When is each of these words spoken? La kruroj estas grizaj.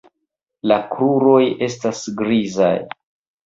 La 0.71 0.77
kruroj 0.95 1.39
estas 1.69 2.03
grizaj. 2.25 2.75